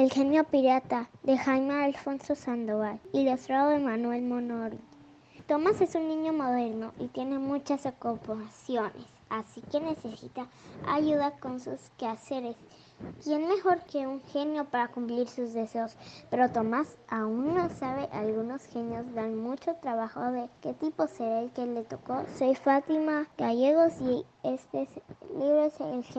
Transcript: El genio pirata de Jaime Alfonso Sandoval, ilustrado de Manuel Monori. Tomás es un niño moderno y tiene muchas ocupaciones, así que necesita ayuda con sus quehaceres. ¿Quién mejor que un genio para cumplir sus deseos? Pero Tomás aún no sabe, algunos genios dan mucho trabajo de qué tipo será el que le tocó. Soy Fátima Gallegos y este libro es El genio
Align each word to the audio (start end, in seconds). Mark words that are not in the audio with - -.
El 0.00 0.10
genio 0.10 0.44
pirata 0.44 1.10
de 1.24 1.36
Jaime 1.36 1.84
Alfonso 1.84 2.34
Sandoval, 2.34 2.98
ilustrado 3.12 3.68
de 3.68 3.80
Manuel 3.80 4.22
Monori. 4.22 4.80
Tomás 5.46 5.82
es 5.82 5.94
un 5.94 6.08
niño 6.08 6.32
moderno 6.32 6.94
y 6.98 7.08
tiene 7.08 7.38
muchas 7.38 7.84
ocupaciones, 7.84 9.04
así 9.28 9.60
que 9.70 9.78
necesita 9.78 10.46
ayuda 10.86 11.32
con 11.32 11.60
sus 11.60 11.90
quehaceres. 11.98 12.56
¿Quién 13.22 13.46
mejor 13.46 13.80
que 13.84 14.06
un 14.06 14.22
genio 14.22 14.64
para 14.64 14.88
cumplir 14.88 15.28
sus 15.28 15.52
deseos? 15.52 15.94
Pero 16.30 16.50
Tomás 16.50 16.96
aún 17.08 17.54
no 17.54 17.68
sabe, 17.68 18.08
algunos 18.10 18.64
genios 18.68 19.04
dan 19.14 19.36
mucho 19.36 19.74
trabajo 19.82 20.22
de 20.32 20.48
qué 20.62 20.72
tipo 20.72 21.08
será 21.08 21.40
el 21.40 21.50
que 21.50 21.66
le 21.66 21.84
tocó. 21.84 22.24
Soy 22.38 22.54
Fátima 22.54 23.28
Gallegos 23.36 24.00
y 24.00 24.24
este 24.44 24.88
libro 25.34 25.64
es 25.64 25.78
El 25.78 26.04
genio 26.04 26.10